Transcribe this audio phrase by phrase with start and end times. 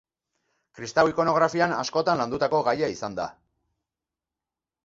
[0.77, 3.29] Kristau ikonografian askotan landutako gaia izan da.